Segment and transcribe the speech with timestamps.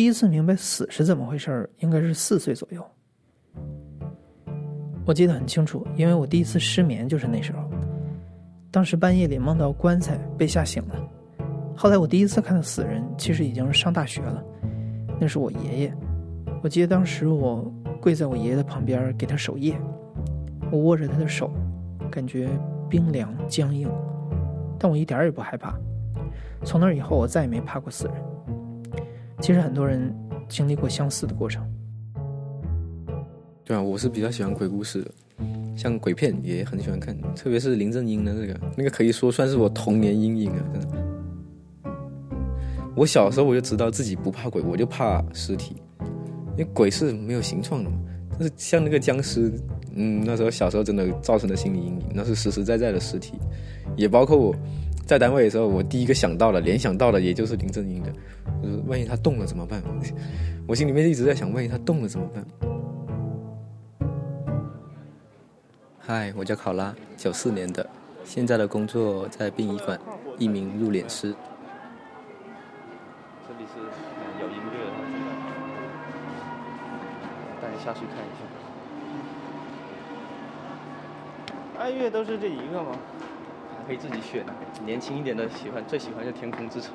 [0.00, 2.82] 第一次明白死是怎么回事儿，应该是四岁左右。
[5.04, 7.58] 我记得很清楚，因为我第一次失眠就是那时候。
[8.70, 10.94] 当时半夜里梦到棺材，被吓醒了。
[11.76, 14.42] 后来我第一次看到死人，其实已经是上大学了。
[15.20, 15.94] 那是我爷爷。
[16.62, 19.78] 我记得当时我跪在我爷爷的旁边，给他守夜。
[20.72, 21.52] 我握着他的手，
[22.10, 22.48] 感觉
[22.88, 23.86] 冰凉僵硬，
[24.78, 25.78] 但我一点也不害怕。
[26.64, 28.14] 从那以后，我再也没怕过死人。
[29.40, 30.14] 其实很多人
[30.48, 31.64] 经历过相似的过程。
[33.64, 35.10] 对啊，我是比较喜欢鬼故事的。
[35.76, 40.62] 像鬼片也很喜欢看，特别是林正英的那个，那个可以说算是我童年阴影啊！
[40.72, 41.92] 真的，
[42.94, 45.76] 我小时候我就知道自己不怕鬼，我就怕尸体，
[46.50, 47.98] 因为鬼是没有形状的嘛。
[48.32, 49.50] 但是像那个僵尸，
[49.94, 53.38] 嗯，那时候小时候真的造成的心理阴影，那是实实在在的尸体。
[53.96, 54.54] 也包括我
[55.10, 58.12] 在单位的时候，我第一个想到了、联想到的，也就是林正英的。
[58.86, 59.82] 万一他动了怎么办？
[60.68, 62.46] 我心里面一直在想，万一他动了怎么办？
[65.98, 67.84] 嗨，我叫考拉，九四年的，
[68.22, 69.98] 现在的工作在殡仪馆，
[70.38, 71.34] 一名入殓师。
[73.48, 73.80] 这里是
[74.40, 74.78] 有音乐，
[77.60, 78.44] 带你下去看一下。
[81.80, 82.92] 哀乐都是这一个吗？
[83.90, 84.44] 还可以自己选，
[84.86, 86.94] 年轻一点的喜欢最喜欢就《天空之城》。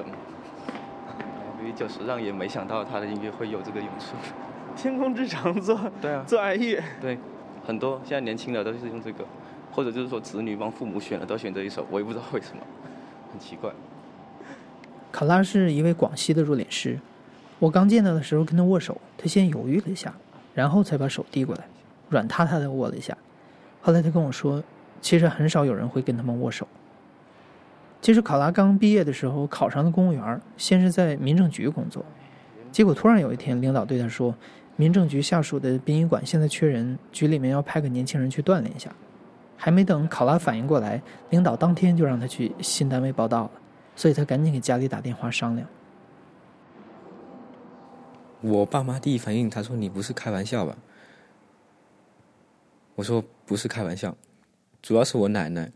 [1.60, 4.16] 因为久石让也没想到他的音乐会有这个用处。
[4.78, 7.18] 天空之城做对啊，做爱乐对。
[7.68, 9.26] 很多现在年轻的都是用这个，
[9.74, 12.62] 或者就是说子女帮父母选了都选这一首，我也不知道为什么，
[13.30, 13.70] 很奇怪。
[15.12, 16.98] 卡拉是一位广西的入殓师，
[17.60, 20.14] 我刚见到的时候跟他握手，他先犹豫了一下，
[20.54, 21.66] 然后才把手递过来，
[22.08, 23.18] 软塌塌的握了一下。
[23.82, 24.64] 后来他跟我说，
[25.02, 26.66] 其实很少有人会跟他们握手。
[28.06, 32.06] 其实考拉刚毕业的时候考上了公务员，先是在民政局工作，
[32.72, 34.32] 结果突然有一天领导对他说。
[34.76, 38.92] 民政局下属的殡仪馆现在缺人，局里面要派个年轻人去锻炼一下。
[39.58, 41.02] 还没等考拉反应过来，
[41.32, 43.52] 领导当天就让他去新单位报道了，
[43.96, 45.68] 所以他赶紧给家里打电话商量。
[48.42, 50.78] 我爸妈第一反应，他说：“你不是开玩笑吧？”
[52.94, 54.16] 我说：“不是开玩笑，
[54.80, 55.72] 主要是我奶奶。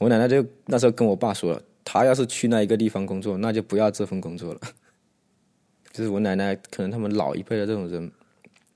[0.00, 4.60] 我奶奶就那时候跟我爸说了，他要是去那一个地方工作，那就不要这份工作了。
[5.92, 8.10] 就是我奶奶，可能他们老一辈的这种人。”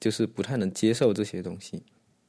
[0.00, 1.82] 就是不太能接受这些东西，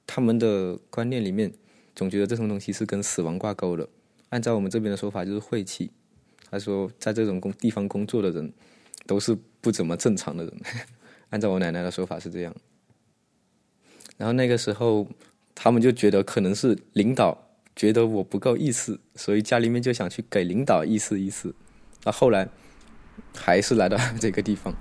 [0.07, 1.51] 他们的观念里面
[1.93, 3.85] 总觉得这种东西是跟死亡挂钩的。
[4.29, 5.91] 按照我们这边的说法，就是晦气。
[6.49, 8.53] 他说，在这种工地方工作的人
[9.05, 10.53] 都是不怎么正常的人。
[11.31, 12.55] 按照我奶奶的说法是这样。
[14.15, 15.05] 然后那个时候，
[15.53, 17.44] 他们就觉得可能是领导
[17.75, 21.53] 觉得我不够意思，所以家里面就想去给领导意思意思。
[22.03, 22.47] 那后来
[23.35, 24.73] 还是来到 这个地方。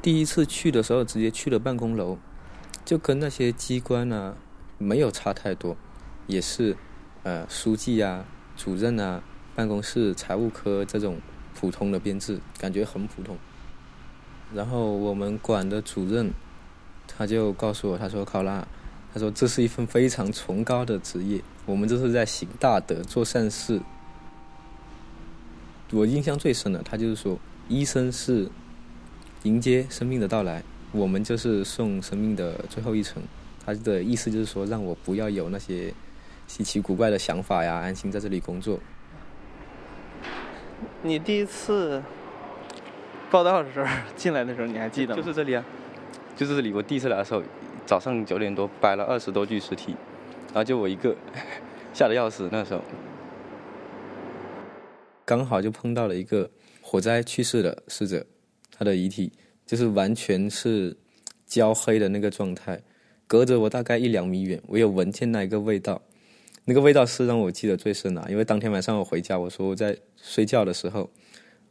[0.00, 2.18] 第一次去的时候，直接去了办公楼，
[2.84, 4.36] 就跟那些机关啊
[4.76, 5.76] 没有差太多，
[6.26, 6.76] 也是
[7.22, 8.24] 呃书记啊、
[8.54, 9.22] 主任啊、
[9.54, 11.18] 办公室财务科这种
[11.54, 13.36] 普通的编制，感觉很普通。
[14.52, 16.30] 然后我们馆的主任
[17.16, 18.66] 他就告诉我，他说：“考拉，
[19.12, 23.80] 他说这是一份非常崇高的职业，我们这是在行大德、做善事。”
[25.92, 27.38] 我印象最深的，他就是说，
[27.68, 28.48] 医生是。
[29.44, 33.22] 迎接生命的到来，我们就是送生命的最后一程。
[33.62, 35.92] 他的意思就是说，让我不要有那些
[36.46, 38.80] 稀奇古怪的想法呀，安心在这里工作。
[41.02, 42.02] 你第一次
[43.30, 43.86] 报道的时候
[44.16, 45.20] 进来的时候，你还记得吗？
[45.20, 45.62] 就是这里啊，
[46.36, 46.72] 就是这里。
[46.72, 47.42] 我第一次来的时候，
[47.86, 49.94] 早上九点多摆了二十多具尸体，
[50.48, 51.14] 然后就我一个，
[51.92, 52.48] 吓得要死。
[52.50, 52.80] 那时候
[55.24, 56.50] 刚好就碰到了一个
[56.80, 58.24] 火灾去世的逝者。
[58.76, 59.32] 他的遗体
[59.64, 60.96] 就是完全是
[61.46, 62.82] 焦黑的那个状态，
[63.28, 66.02] 隔着我大概一两米远，我有闻见那一个味道，
[66.64, 71.08] 那个味道是让我记得最深的，因为当天晚上我回家，我说我在睡觉的时候，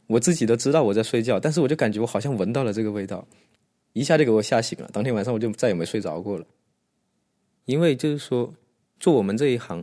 [0.06, 3.22] 我自己都知道我在睡觉，但是我就感觉我好像闻到了这个味道，
[3.94, 4.90] 一下就给我吓醒了。
[4.92, 6.44] 当天晚上我就再也没睡着过了。
[7.64, 8.52] 因为就是说，
[9.00, 9.82] 做我们这一行，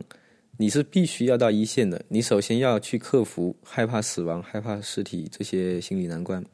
[0.56, 6.44] 你是必须要到一线的，你首先要去克服害怕死亡、害怕尸体这些心理难关。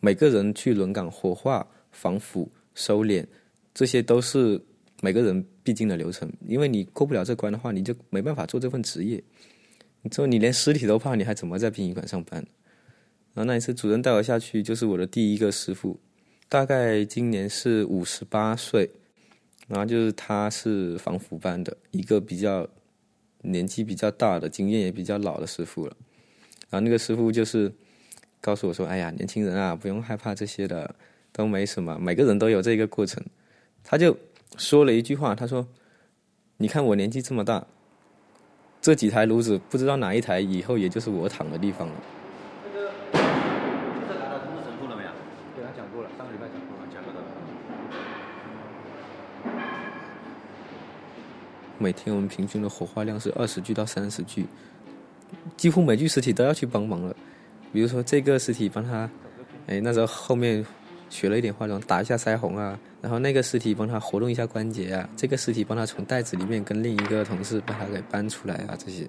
[0.00, 3.24] 每个人去轮岗火化、防腐、收敛，
[3.72, 4.60] 这些都是
[5.00, 6.30] 每个人必经的流程。
[6.46, 9.22] 因为你过不了这关的话，你就没办法做这份职业。
[10.02, 12.44] 你之后你连尸体都怕，你还怎么在殡仪馆上班？
[13.32, 15.98] 然后那一次主任带我下去，就是我的第一个师傅，
[16.52, 18.90] 大概今年是五十八岁，
[19.68, 22.68] 然后就是他是防腐班的一个比较
[23.40, 25.96] 年纪比较大的、经验也比较老的师傅了。
[26.68, 27.72] 然后那个师傅就是。
[28.44, 30.92] 告诉我说：“哎呀，年轻人啊，不用害怕这些的，
[31.30, 31.96] 都没什么。
[32.00, 33.24] 每个人都有这个过程。”
[33.84, 34.18] 他就
[34.58, 35.64] 说了一句话：“他说，
[36.56, 37.64] 你看我年纪这么大，
[38.80, 41.94] 这几台炉子不知道哪一台以后也就是我躺的地方了。”
[51.82, 54.46] 每天我们平均的火化量是二十具到三十具，
[55.56, 57.14] 几乎每具尸体都要去帮忙了。
[57.72, 59.10] 比如说这个尸体帮他，
[59.66, 60.64] 哎，那时候后面
[61.10, 69.08] 学了一点化妆，打一下腮红啊，然后那个尸体帮他活动一下关节啊，这个尸体帮他从袋子里面跟另一个同事把他给搬出来啊，这些。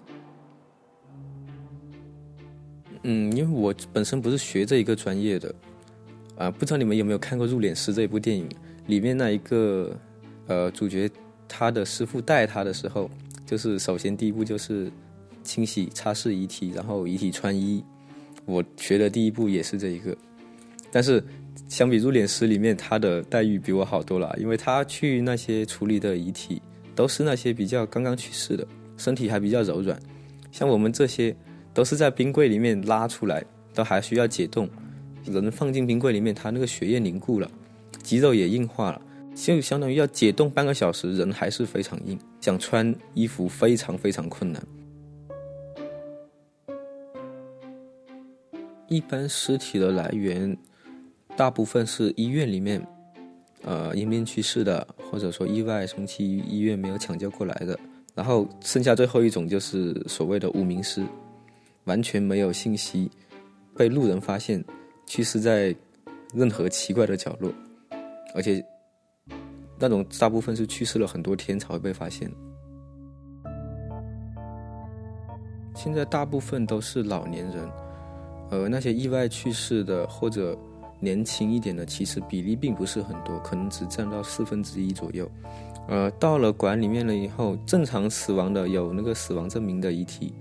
[3.04, 5.54] 嗯，因为我本身不是学这一个专业的，
[6.38, 8.50] 啊，不知道你们有没有看过《入殓师》这部电影，
[8.88, 9.94] 里面那一个
[10.48, 11.12] 呃主角
[11.56, 13.08] 他的师傅带他的时候，
[13.46, 14.92] 就是首先第一步就是
[15.44, 17.84] 清洗擦拭遗体，然后遗体穿衣。
[18.46, 20.18] 我学的第一步也是这一个，
[20.92, 21.24] 但是
[21.70, 26.60] 相比入殓师里面，他的待遇比我好多了，因为他去那些处理的遗体
[26.96, 28.68] 都是那些比较刚刚去世的，
[28.98, 29.98] 身体还比较柔软，
[30.52, 31.34] 像我们这些
[31.72, 34.68] 都是在冰柜里面拉出来，都还需要解冻，
[35.26, 37.50] 人放进冰柜里面，他那个血液凝固了，
[38.02, 39.02] 肌肉也硬化了，
[39.36, 44.62] 就相当于要解冻半个小时，人还是非常硬，想穿衣服非常非常困难。
[48.88, 50.56] 一般尸体的来源，
[51.36, 52.86] 大部分是医院里面，
[53.64, 57.78] 呃，因病去世的，或者说意外从去医院没有抢救过来的。
[58.16, 61.04] 然后剩下最后一种就是所谓的无名尸，
[61.86, 63.10] 完全没有信息，
[63.76, 64.64] 被路人发现，
[65.08, 65.76] 去世在
[66.32, 67.52] 任何奇怪的角落，
[68.36, 68.64] 而且
[69.88, 72.32] 那种大部分是去世了很多天才会被发现。
[75.76, 77.70] 现在大部分都是老年人。
[78.50, 80.58] 呃，那些意外去世的或者
[81.00, 85.30] 年轻一点的，其实比例并不是很多，可能只占到四分之一左右。
[85.88, 90.34] 呃，到了馆里面了以后，正常死亡的有那个死亡证明的遗体，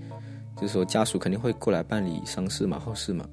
[0.57, 3.27] 就是说家属肯定会过来办理丧事嘛、后事嘛，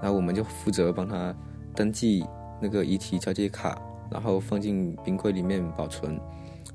[0.00, 1.34] 然后我们就负责帮他
[1.74, 2.24] 登记
[2.60, 3.76] 那个遗体交接卡，
[4.12, 6.12] 然后放进冰柜里面保存。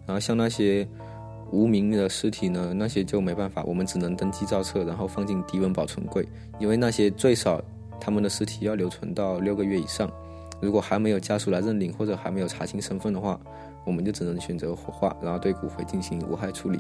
[0.06, 0.88] 然后像那些。
[1.50, 2.74] 无名的尸体呢？
[2.76, 6.28] 那些就没办法，我们只能登记造册，然后放进低温保存柜。
[6.60, 7.64] 因为那些最少
[8.02, 10.12] 他们的尸体要留存到六个月以上。
[10.60, 13.40] 如果还没有家属来认领或者还没有查清身份的话，
[13.86, 16.80] 我们就只能选择火化，然后对骨灰进行无害处理。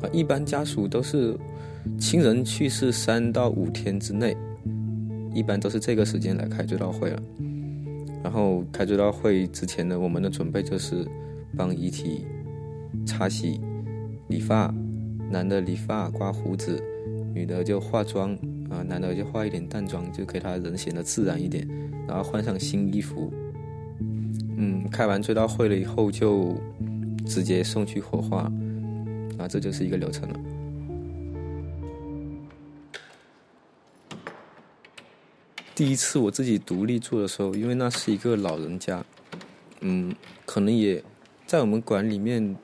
[0.00, 1.36] 啊，一般家属都是
[2.00, 4.34] 亲人去世三到五天之内，
[5.34, 7.22] 一般都是这个时间来开追悼会了。
[8.28, 11.02] 然后开追悼会之前呢，我们的准备就是
[11.56, 12.26] 帮遗体。
[13.06, 13.58] 擦洗、
[14.28, 14.72] 理发，
[15.30, 16.78] 男的理发、刮胡子，
[17.34, 18.34] 女的就化妆
[18.68, 21.66] 啊，男的就化一点淡妆，就给他人显得自然一点，
[22.06, 23.32] 然后换上新衣服。
[24.58, 26.54] 嗯，开完追悼会了以后，就
[27.24, 28.52] 直接送去火化，
[29.38, 30.40] 啊，这就是一个流程了。
[35.78, 39.04] 第一次我自己独立做的时候，因为那是一个老人家，
[39.78, 40.12] 嗯，
[40.44, 41.00] 可能也
[41.46, 42.56] 在我们馆里面。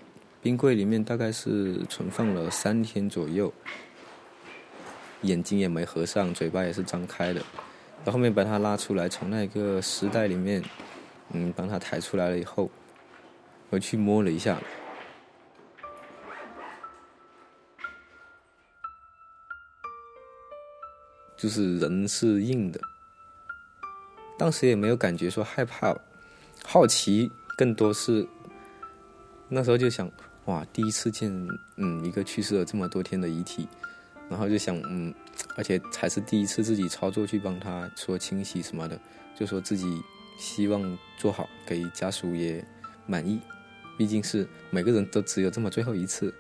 [0.43, 3.51] 冰柜里面大概是存放了三天左右，
[5.23, 7.41] 眼睛也没合上，嘴巴也是张开的。
[8.05, 10.61] 到后面把它拉出来，从那个尸袋里面，
[11.31, 12.69] 嗯，帮它抬出来了以后，
[13.71, 14.61] 我去摸了一下，
[21.39, 22.81] 就是人是硬的。
[24.39, 25.97] 当时也没有感觉说害怕，
[26.65, 28.27] 好奇更多是
[29.49, 30.11] 那时候就想。
[30.47, 31.33] 哇，第一次见，
[31.79, 33.67] 嗯，一个去世了这么多天的遗体，
[34.29, 35.15] 然后就想，嗯，
[35.57, 39.01] 而且还是第一次自己操作去帮他说清洗什么的，
[39.35, 40.03] 就说自己
[40.39, 42.63] 希望做好，给家属也
[43.07, 43.41] 满意，
[43.97, 46.35] 毕竟是每个人都只有这么最后一次。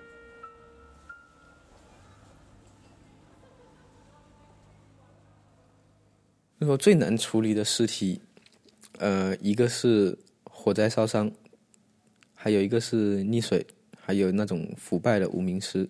[6.64, 8.21] 说最难处理的尸体，
[8.99, 11.30] 呃，一个是火灾烧伤，
[12.35, 13.66] 还有一个是溺水，
[13.99, 15.88] 还有那种腐败的无名尸，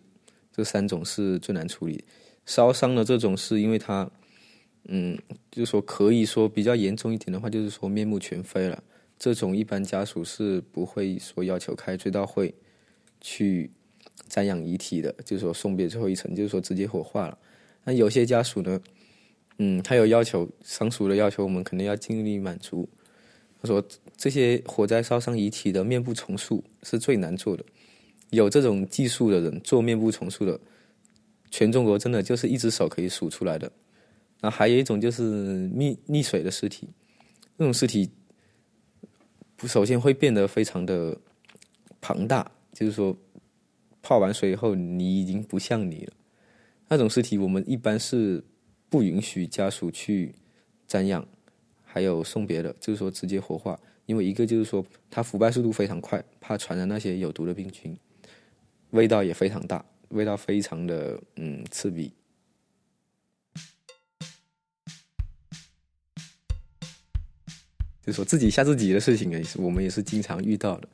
[0.52, 2.02] 这三种是最难处理。
[2.46, 4.10] 烧伤的这种是因为它，
[4.88, 5.18] 嗯，
[5.50, 8.82] 就是说可以说比较严重一点的话，就是说面目全非了。
[9.18, 12.54] 这种一般家属是不会说要求开追悼会
[13.20, 13.70] 去
[14.28, 17.38] 瞻仰遗体的，就是说送别最后一程，就是说直接火化了。
[17.84, 18.80] 那有些家属呢？
[19.58, 22.88] 嗯，他有要求，上述的要求我们肯定要尽力满足。
[23.62, 23.82] 他说，
[24.16, 27.64] 这些火灾烧伤遗体的面部重塑是最难做的，
[28.30, 30.58] 有这种技术的人做面部重塑的，
[31.52, 33.70] 全中国真的就是一只手可以数出来的。
[34.40, 35.22] 那还有一种就是
[35.68, 36.88] 溺溺水的尸体，
[37.56, 38.10] 那种尸体
[39.54, 41.16] 不，首先会变得非常的
[42.00, 43.16] 庞大，就是说
[44.02, 46.12] 泡完水以后你已经不像你了。
[46.88, 48.42] 那种尸体我们一般是。
[48.94, 50.32] 不允许家属去
[50.88, 51.26] 瞻仰，
[51.82, 57.98] 还有送别的，就是说直接火化，因为一个就是说它腐败速度非常快，怕传染那些有毒的病菌，
[58.90, 62.12] 味道也非常大，味道非常的嗯刺鼻，
[68.06, 70.88] 就说自己吓自己的事情也是我们也是经常遇到的，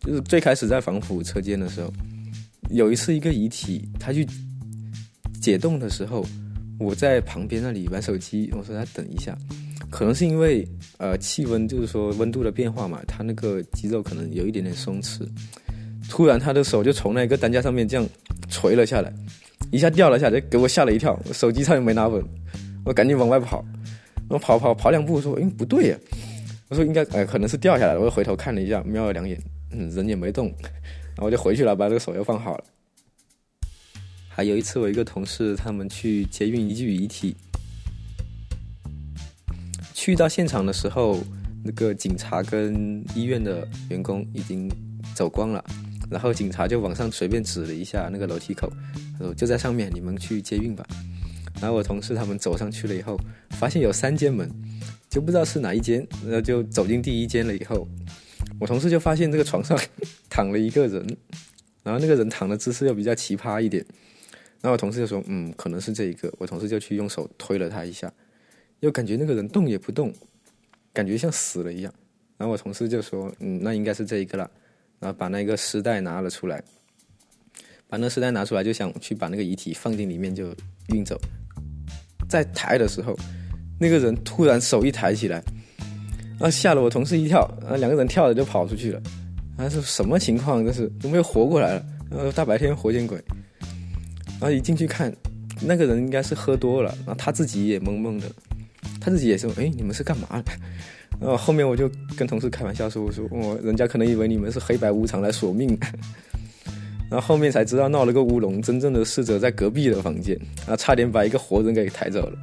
[0.00, 1.90] 就是最开始在防腐车间的时候，
[2.68, 4.28] 有一次一个遗体他去。
[5.46, 6.26] 解冻的时候，
[6.76, 8.50] 我在旁边那里玩手机。
[8.50, 9.38] 我说他等一下，
[9.92, 10.66] 可能是因为
[10.98, 15.24] 呃气温就是说温度的变化嘛，他那个肌肉可能有一点点松弛。
[16.10, 18.04] 突然他的手就从那个担架上面这样
[18.48, 19.12] 垂了下来，
[19.70, 22.20] 一下掉了下来，给我吓了一跳，手机差点没拿稳。
[22.84, 23.64] 我赶紧往外跑，
[24.28, 25.98] 我跑跑跑两步，说哎不对呀，
[26.70, 28.00] 我说应该哎可能是掉下来了。
[28.00, 30.48] 我又回头看了一下，瞄了两眼，嗯人也没动，
[31.14, 32.64] 然后我就回去了，把这个手又放好了。
[34.36, 37.34] 还有一次，我一个同事他们去接运一具遗体，
[39.94, 41.24] 去到现场的时候，
[41.64, 44.70] 那个警察跟医院的员工已经
[45.14, 45.64] 走光了，
[46.10, 48.70] 然后警察就往上随便指了一下那个楼梯口，
[49.18, 50.86] 他说就在上面，你们去接运吧。
[51.58, 53.18] 然后我同事他们走上去了以后，
[53.52, 54.46] 发现有三间门，
[55.08, 57.88] 就不知道是哪一间，然后就走进第一间了以后，
[58.60, 59.80] 我同事就发现这个床上
[60.28, 61.16] 躺了一个人，
[61.82, 63.82] 然后那个人躺的姿势又比较奇葩一点。
[64.66, 68.12] 然后我同事就说：“嗯，可能是这一个。”我同事就去用手推了他一下，
[68.80, 70.12] 又感觉那个人动也不动，
[70.92, 71.94] 感觉像死了一样。
[72.36, 74.50] 然后我同事就说：“嗯，那应该是这一个了。”
[74.98, 76.60] 然后把那个尸袋拿了出来，
[77.86, 80.52] 把那尸袋拿出来，就想去把那个遗体放进里面就
[80.88, 81.16] 运走。
[82.28, 83.16] 在抬的时候，
[83.78, 85.40] 那个人突然手一抬起来，
[86.40, 89.00] 啊，吓了我同事一跳，啊，两个人跳着就跑出去了。
[89.58, 90.66] 啊，是什么情况？
[90.66, 91.86] 这是怎么又活过来了？
[92.10, 93.22] 呃，大白天活见鬼！
[94.38, 95.14] 然后一进去看，
[95.62, 98.30] 那个人应该是喝多了，然后他自己也懵懵的，
[99.00, 100.52] 他自己也说：“哎，你们是干嘛的？”
[101.18, 105.78] 然后后面我就跟同事开玩笑说：“我说我人家可能以为你们是黑白无常来索命。
[107.08, 112.38] ”然后后面才知道闹了个乌龙，真正的逝者在隔壁的房间，啊，差点把一个活人给抬走了。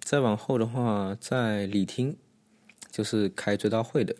[0.00, 2.16] 再往后的话，在礼厅，
[2.92, 4.14] 就是开追悼会的，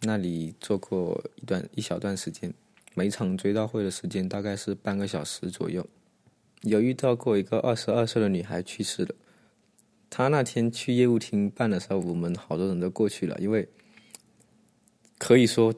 [0.00, 2.52] 那里做过一段一小段时间。
[2.94, 5.86] 每场追悼会的时间大概是半个小时左右。
[6.62, 9.14] 有遇到过一个二十二岁的女孩去世了，
[10.10, 13.66] 她那天去业务厅办的时候，我们好多人都过去了，因为
[15.18, 15.74] 可以说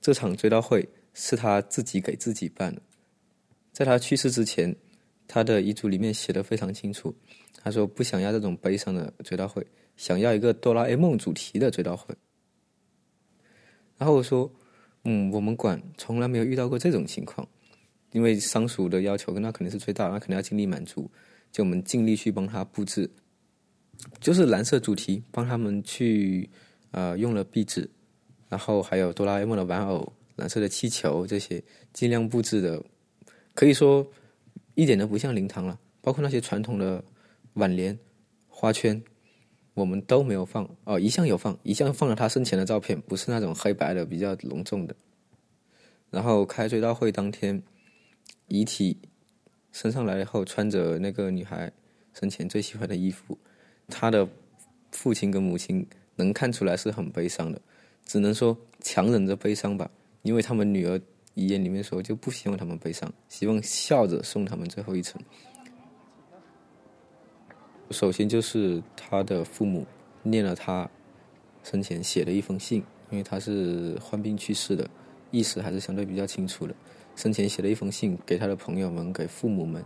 [0.00, 2.82] 这场追悼会是她自己给自己办的。
[3.72, 4.74] 在她去世之前，
[5.26, 7.14] 她的遗嘱里面写的非常清楚，
[7.62, 12.14] 她说不想要这种悲伤的追悼会，想要一个哆啦 A 梦主题的追悼会。
[13.96, 14.52] 然后我说。
[15.04, 17.46] 嗯，我们馆从来没有遇到过这种情况，
[18.12, 21.10] 因为商属的要求跟他肯定是最大，那肯定要尽力满足，
[21.50, 23.10] 就我们尽力去帮他布置，
[24.20, 26.48] 就是蓝色主题，帮他们去
[26.92, 27.90] 呃用了壁纸，
[28.48, 32.80] 然后还有哆啦 A 梦的玩偶、蓝色的气球这些，尽量布置的，
[33.54, 34.06] 可以说
[34.74, 37.04] 一点都不像灵堂了，包括那些传统的
[37.54, 37.98] 挽联、
[38.46, 39.02] 花圈。
[39.74, 44.94] 我们都没有放哦，一向有放，一向放了他生前的照片，不是那种黑白的，比较隆重的。
[46.10, 47.62] 然后开追悼会当天，
[48.48, 48.98] 遗体
[49.72, 51.72] 升上来以后，穿着那个女孩
[52.12, 53.38] 生前最喜欢的衣服，
[53.88, 54.28] 她的
[54.90, 55.86] 父亲跟母亲
[56.16, 57.58] 能看出来是很悲伤的，
[58.04, 61.00] 只能说强忍着悲伤吧，因为他们女儿
[61.32, 65.18] 遗言里面说就不希望他们悲伤，希望笑着送他们最后一程。
[67.92, 69.86] 首先就是他的父母
[70.22, 70.88] 念了他
[71.62, 74.88] 生前写了一封信，因为他是患病去世的，
[75.30, 76.74] 意识还是相对比较清楚的。
[77.14, 79.84] 生前写了一封信给他的朋友们、给父母们，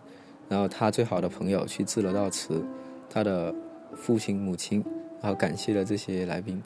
[0.48, 2.64] 然后他最好的朋友去致了悼词，
[3.10, 3.52] 他的
[3.96, 4.82] 父亲、母亲，
[5.20, 6.62] 然后感谢了这些来宾。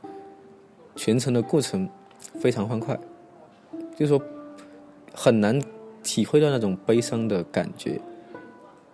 [0.97, 1.88] 全程的过程
[2.38, 2.94] 非常欢快，
[3.97, 4.23] 就是说
[5.14, 5.59] 很难
[6.02, 7.99] 体会到那种悲伤的感觉。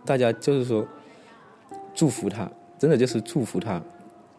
[0.05, 0.87] 大家就是说
[1.97, 2.49] 祝福他，
[2.79, 3.83] 真的就是祝福他。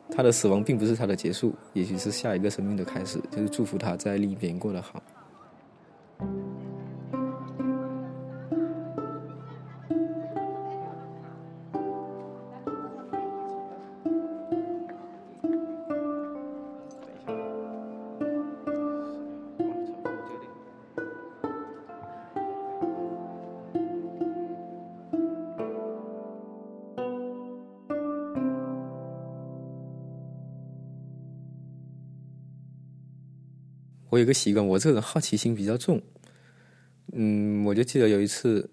[0.09, 5.03] 他的死亡并不是他的结束，也许是下一个生命的开始，就是祝福他在另一边过得好。
[34.17, 36.01] 我有个习惯，我这个人好奇心比较重。
[37.13, 38.67] 嗯，我就记得有一次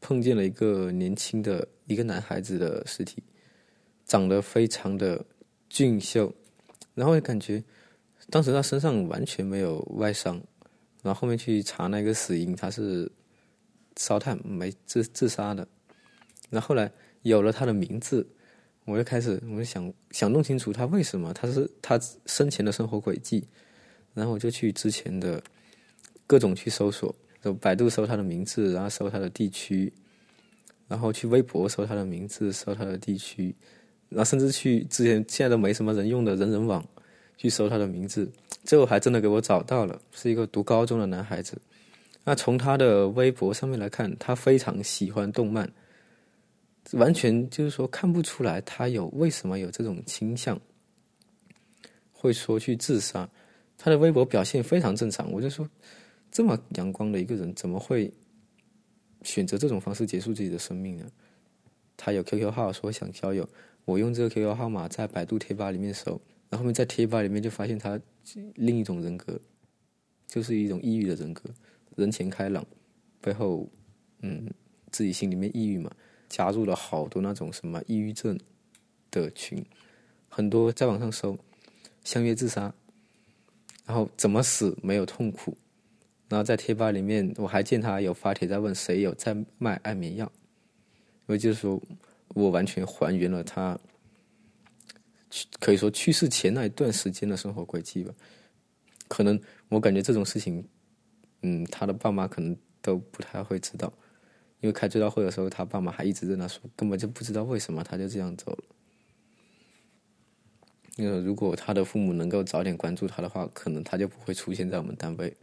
[0.00, 3.22] 碰见了一个年轻的一个男孩子的尸体，
[4.04, 5.24] 长得非常的
[5.68, 6.34] 俊秀，
[6.96, 7.62] 然后感觉
[8.28, 10.34] 当时他身上完全没有外伤，
[11.00, 13.08] 然后后面去查那个死因，他是
[13.96, 15.64] 烧炭没自自杀的。
[16.50, 16.90] 然后后来
[17.22, 18.26] 有了他的名字，
[18.84, 23.46] 我就开始我就想想弄清楚他为什么他是他生前的生活轨迹。
[24.14, 25.42] 然后我就去之前的
[26.26, 29.92] 各种去搜索，就百度搜他的名字，然后搜他的地区，
[30.88, 33.54] 然后去微博搜他的名字，搜他的地区，
[34.08, 36.84] 然后甚至去之前现在都没什么人用的人人网
[37.36, 38.30] 去搜他的名字，
[38.64, 41.60] 最后还真的给我找到了，是一个读高中的男孩子。
[42.22, 45.68] 那从他的微博上面来看，他非常喜欢动漫，
[46.92, 50.60] 完全就是说看不出来他有为什么有这种倾向，
[52.12, 53.28] 会说去自杀。
[53.82, 55.66] 他的微博表现非常正常，我就说，
[56.30, 58.12] 这么阳光的一个人，怎么会
[59.22, 61.10] 选择这种方式结束自己的生命呢？
[61.96, 63.48] 他有 QQ 号，说想交友，
[63.86, 67.98] 我用这个 QQ 号码在百度贴吧里面搜，然后面在贴吧里面就发现他
[68.54, 69.40] 另一种人格，
[70.26, 71.48] 就是一种抑郁的人格，
[71.96, 72.62] 人前开朗，
[73.22, 73.66] 背后
[74.20, 74.46] 嗯
[74.90, 75.90] 自己心里面抑郁嘛，
[76.28, 78.38] 加入了好多那种什么抑郁症
[79.10, 79.64] 的群，
[80.28, 81.38] 很多在网上搜
[82.04, 82.74] 相约自杀。
[83.90, 85.52] 然后怎么死没有痛苦，
[86.28, 90.30] 然后在贴吧里面我还见他有发帖在问谁有在卖安眠药，
[91.26, 91.82] 因为就是说
[92.28, 93.76] 我完全还原了他，
[95.58, 98.14] 可以说去世前那一段时间的生活轨迹吧。
[99.08, 99.36] 可能
[99.70, 100.64] 我感觉这种事情，
[101.42, 103.92] 嗯，他的爸妈可能都不太会知道，
[104.60, 108.64] 因为开追悼会的时候，他爸妈还一直在那说，根本就不知道为什么他就这样走了。
[110.96, 115.34] 那个如果他的父母能够早点关注他的话，可能他就不会出现在我们单位。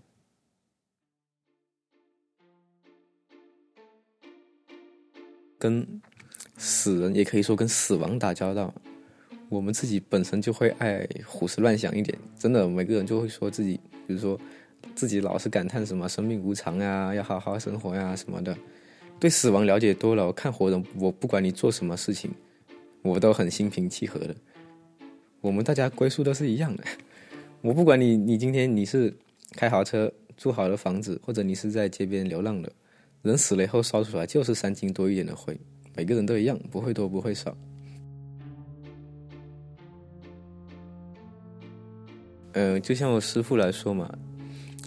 [5.60, 6.02] 跟
[6.58, 8.72] 死人也可以说跟死亡打交道，
[9.50, 12.16] 我们自己本身就会爱胡思乱想一点。
[12.38, 14.40] 真的，每个人就会说自己，比如说
[14.94, 18.56] 自己老是感叹什么生命无常呀，要好好生活呀什么的。
[19.20, 22.30] 对死亡了解多了，我看活人，我不管你做什么事情，
[23.02, 24.36] 我都很心平气和的。
[25.48, 26.84] 我们大家归宿都是一样的，
[27.64, 29.16] 我不管你，你今天你是
[29.54, 32.70] 开豪车、住好的房子，或者你是在街边流浪的，
[33.22, 35.58] 人死了以后烧出来就是三斤多一点的灰，
[35.96, 37.56] 每个人都一样，不会多不会少。
[42.52, 44.14] 呃，就像我师傅来说嘛，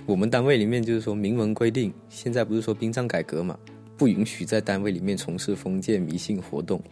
[0.04, 3.58] 我们单位里面就是说明文规定，现在不是说殡葬改革嘛，
[3.96, 6.82] 不允许在单位里面从事封建迷信活动。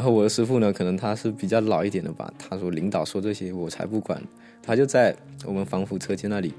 [0.00, 2.32] 然后我的师傅呢，可能他是比较老一点的吧。
[2.38, 4.18] 他说：“领导说这些，我才不管。”
[4.64, 6.54] 他就在我们防腐车间那里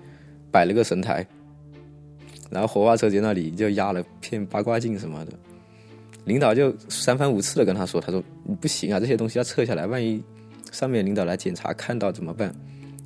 [0.51, 1.25] 摆了个神台，
[2.51, 5.31] 然后火化车间那里就压了片八卦镜什么的。
[6.25, 8.23] 领导就三番五次的跟他说：“他说
[8.61, 10.23] 不行啊，这些东西要撤下来，万一
[10.71, 12.53] 上面领导来检查看到怎么办？”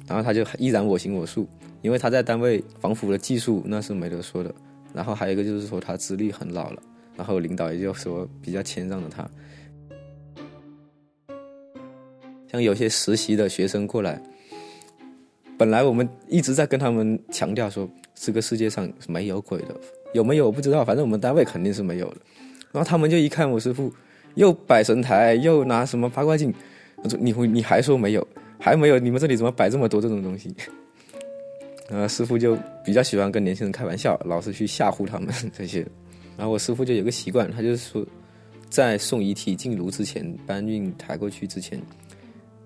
[0.05, 1.47] 然后他就依然我行我素，
[1.81, 4.53] 因为他在单位防腐的技术那是没得说的。
[4.93, 6.83] 然后还有一个就是说他资历很老了，
[7.15, 9.25] 然后领导也就说比较谦让的他。
[12.51, 14.21] 像有些实习的学生过来，
[15.57, 19.75] 本来我们一直在跟他们强调说，这个世界上没有鬼的，
[20.13, 22.17] 有没有我不知道，反正我们单位肯定是没有的。
[22.71, 23.91] 然后他们就一看我师傅，
[24.35, 26.53] 又摆神台，又拿什么八卦镜，
[27.01, 28.27] 他说：“你会你还说没有？
[28.59, 28.99] 还没有？
[28.99, 30.53] 你们这里怎么摆这么多这种东西？”
[31.89, 35.85] 然后，师傅就比较喜欢跟年轻人开玩笑，老是去吓唬他们 这些。
[36.35, 38.05] 然后我师傅就有个习惯，他就是说，
[38.69, 41.79] 在送遗体进炉之前，搬运抬过去之前。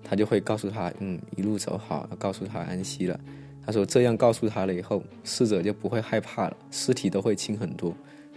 [0.02, 3.18] 他就会告诉他，嗯，一路走好，告诉他安息了。
[3.64, 7.94] 他说这样告诉他了以后，逝者就不会害怕了，尸体都会轻很多。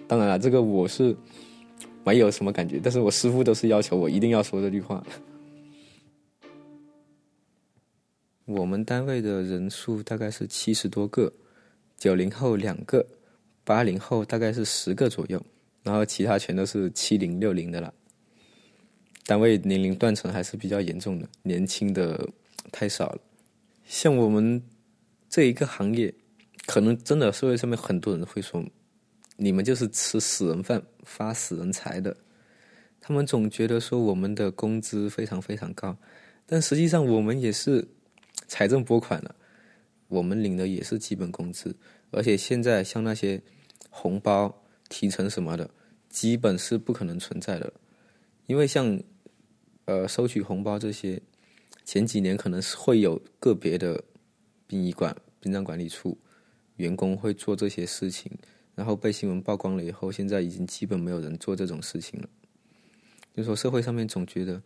[0.08, 1.16] 当然了，这个我是
[2.04, 5.04] 没有什么感觉，但是我师傅都是要求我一定要说这句话。
[8.46, 11.32] 我们单位的人数大概是七十多个，
[11.98, 13.04] 九零后两个，
[13.64, 15.42] 八零后大概是十个左右，
[15.82, 17.92] 然后其他全都是七零六零的了。
[19.26, 22.30] 单位年龄断层还是比较严重的，年轻的
[22.72, 23.22] 太少了。
[23.86, 24.62] 像我们
[25.30, 26.14] 这一个行业，
[26.66, 28.64] 可能真的社会上面很多人会说，
[29.38, 32.16] 你们就是吃死人饭、发死人财的。
[33.00, 35.98] 他们总觉得说我们的工资非常非常高，
[36.46, 37.88] 但实际上我们也是。
[38.48, 39.34] 财政拨款了，
[40.10, 41.76] 我们领的也是基本工资，
[42.12, 43.42] 而且现在像那些
[43.90, 44.54] 红包、
[44.90, 45.68] 提成什么的，
[46.10, 47.72] 基本是不可能存在的，
[48.46, 49.00] 因为像
[49.86, 51.22] 呃收取红包这些，
[51.86, 54.04] 前几年可能是会有个别的
[54.68, 56.18] 殡仪馆、殡葬管理处
[56.78, 58.32] 员工会做这些事情，
[58.76, 62.30] 然后被新闻曝光了以后，现在已经基本没有人做这种事情了。
[63.36, 64.62] 就说社会上面总觉得。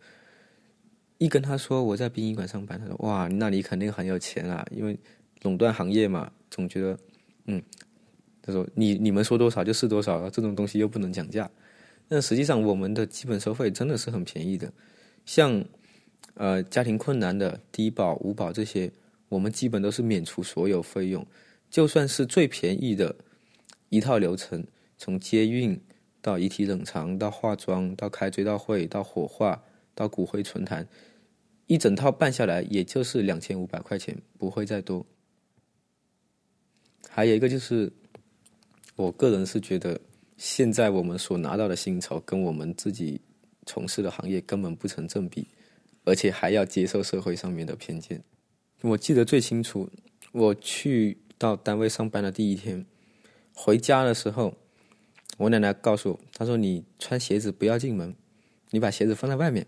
[1.20, 4.96] 一跟他说我在殡仪馆上班，他说哇，那你肯定很有钱啊，因为
[5.42, 6.96] 垄断行业嘛，总觉得，
[7.46, 7.60] 嗯，
[8.40, 11.50] 他说你你们说多少就是多少，这种东西又不能讲价。
[12.06, 14.72] 但实际上我们的基本收费真的是很便宜的，
[15.28, 15.62] 像
[16.36, 18.90] 呃家庭困难的低保、五保这些，
[19.28, 21.26] 我们基本都是免除所有费用，
[21.68, 23.14] 就算是最便宜的
[23.90, 25.78] 一套流程，从接运
[26.22, 29.62] 到遗体冷藏到化妆到开追悼会到火化
[29.94, 30.88] 到骨灰存坛。
[31.66, 35.04] 一整套办下来，也就是两千五百块钱，不会再多。
[37.10, 37.92] 还有一个就是，
[38.96, 40.00] 我个人是觉得，
[40.38, 43.20] 现在我们所拿到的薪酬跟我们自己
[43.68, 45.46] 从事的行业根本不成正比，
[46.04, 48.24] 而且还要接受社会上面的偏见。
[48.80, 49.90] 我记得最清楚，
[50.32, 52.86] 我去到单位上班的第一天，
[53.52, 54.56] 回家的时候，
[55.36, 58.16] 我奶奶告诉我，她说：“你穿鞋子不要进门，
[58.70, 59.66] 你把鞋子放在外面。”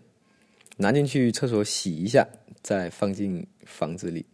[0.77, 2.27] 拿进去厕所洗一下，
[2.63, 4.25] 再放进房子里。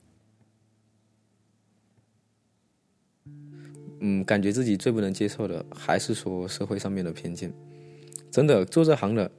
[4.00, 7.52] 嗯，感觉自己最不能接受的还是说社会上面的偏见。
[8.32, 9.30] 真的做这行的，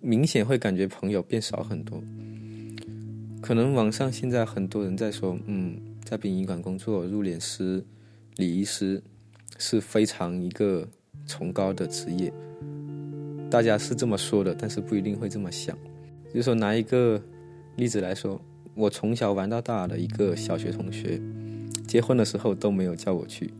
[0.00, 2.02] 明显会感觉朋友变少很多。
[3.40, 7.84] 可能网上现在很多人在说，嗯，在殡仪馆工作，入殓师、
[8.36, 9.02] 礼仪师
[9.58, 10.86] 是非常一个
[11.26, 12.32] 崇高的职业。
[13.50, 15.76] 大家是这么说的，但是不一定会这么想。
[16.34, 17.22] 就说拿一个
[17.76, 18.40] 例子来说，
[18.74, 21.20] 我从小玩到大的一个小学同学，
[21.86, 23.50] 结婚的时候都没有叫我去。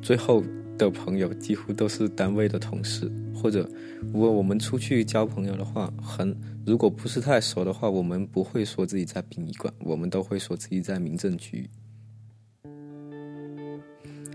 [0.00, 0.42] 最后
[0.80, 3.68] 的朋友几乎都是单位的同事，或者
[4.12, 11.68] 如果我们出去交朋友的话，很如果不是太熟的话，我们不会说自己在殡仪馆，我们都会说自己在民政局。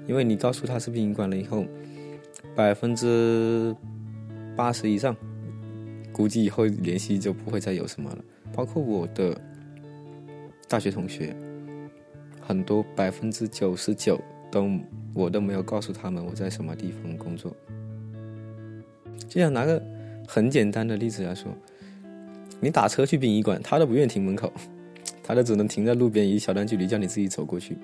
[0.07, 1.65] 因为你告诉他是殡仪馆了以后，
[2.55, 3.75] 百分之。
[4.57, 5.13] 八十以上，
[6.13, 8.23] 估计以后联系就不会再有什么了。
[8.53, 9.37] 包括我的
[10.69, 11.35] 大学同学，
[12.39, 14.17] 很多百分之九十九
[14.55, 14.69] 都
[15.13, 17.53] 我都没有告诉他们我在什么地方工作。
[19.27, 19.81] 就像拿个
[20.25, 21.51] 很简单的例子来说，
[22.61, 24.49] 你打车去殡仪馆，他都不愿停门口，
[25.21, 27.77] 他都只能停在路边一小段距离，叫你自己走过去。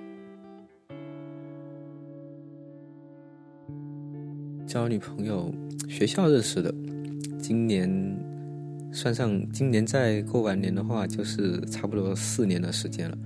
[4.66, 5.54] 交女朋友。
[5.90, 6.74] 学校认识的，
[7.38, 7.92] 今年
[8.94, 13.18] 算上今年再过完年的话，就是差不多四年的时间了。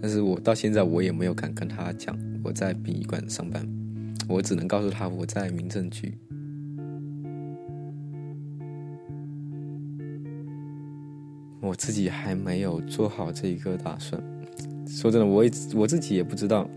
[0.00, 3.66] 但是我到现在我也没有敢跟他讲我在殡仪馆上班，
[4.28, 6.12] 我只能告诉他我在民政局。
[11.60, 14.20] 我自己还没有做好这一个打算。
[14.88, 16.68] 说真的，我也我自己也不知道，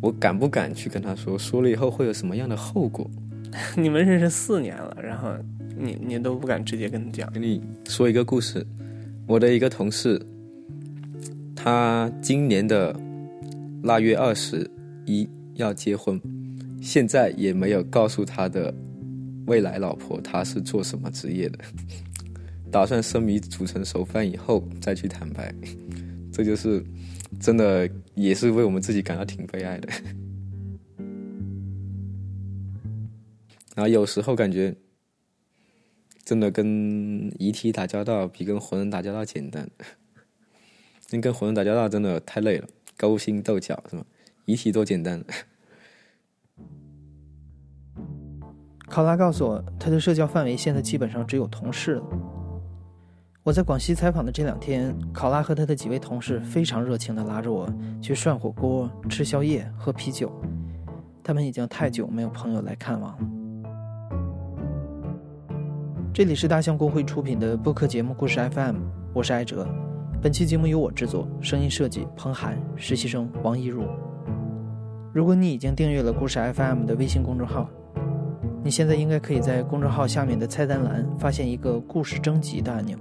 [0.00, 3.08] 我敢不敢去跟他说，说了以后会有什么样的后果。
[3.76, 5.32] 你们认识四年了，然后
[5.78, 7.30] 你你都不敢直接跟他讲。
[7.32, 8.66] 跟你说一个故事，
[9.26, 10.20] 我的一个同事，
[11.54, 12.98] 他今年的
[13.84, 14.68] 腊月二十
[15.04, 16.18] 一要结婚，
[16.80, 18.74] 现在也没有告诉他的
[19.46, 21.58] 未来老婆他是做什么职业的，
[22.72, 25.54] 打算生米煮成熟饭以后再去坦白。
[26.32, 26.82] 这就是
[27.38, 29.88] 真的，也是为我们自己感到挺悲哀的。
[33.76, 34.74] 然后有时候感觉，
[36.24, 39.68] 真的跟遗体打交道比跟活人打交道简单。
[41.10, 44.04] 因为跟活人打交道真的太累了，勾心斗角是吗？
[44.44, 45.24] 遗体多简单。
[48.88, 52.04] 考拉告诉我，他的社交范围现在基本上只有同事了。
[53.42, 57.68] 我在广西采访的这两天，考拉和他的几位同事非常热情地拉着我
[58.00, 60.32] 去涮火锅、吃宵夜、喝啤酒。
[61.22, 63.18] 他们已经太久没有朋友来看望了。
[66.12, 68.76] 这里是大象公会出品的播客节目《故事 FM》，
[69.12, 69.66] 我是艾哲。
[70.24, 73.84] 本期节目由我制作，声音设计彭涵，实习生王一如。
[75.12, 77.68] 如果你已经订阅了《故事 FM》的微信公众号，
[78.62, 82.96] 你现在应该可以在公众号下面的菜单栏发现一个故事征集的按钮。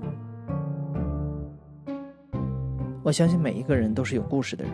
[3.02, 4.74] 我相信每一个人都是有故事的人。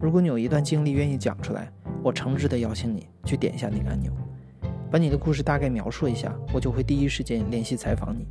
[0.00, 1.70] 如果你有一段经历愿意讲出来，
[2.02, 4.10] 我诚挚地邀请你去点一下那个按钮，
[4.90, 8.26] 把你的故事大概描述一下，我就会第一时间联系采访你。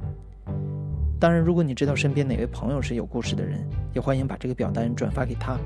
[1.19, 3.59] 当然，如果你知道身边哪位朋友是有故事的人，
[3.93, 5.57] 也欢迎把这个表单转发给他。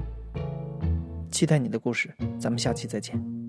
[1.30, 2.10] 期待你的故事，
[2.40, 3.40] 咱们下期再见。